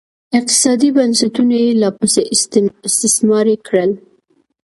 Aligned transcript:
اقتصادي 0.37 0.89
بنسټونه 0.97 1.55
یې 1.63 1.69
لاپسې 1.81 2.21
استثماري 2.89 3.55
کړل 3.67 3.91